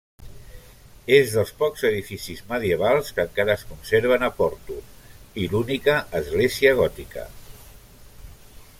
És 1.17 1.33
dels 1.33 1.51
pocs 1.59 1.83
edificis 1.89 2.41
medievals 2.53 3.13
que 3.17 3.25
encara 3.29 3.57
es 3.59 3.67
conserven 3.73 4.27
a 4.29 4.33
Porto 4.41 4.79
i 5.45 5.49
l'única 5.53 5.99
església 6.25 6.77
gòtica. 6.85 7.31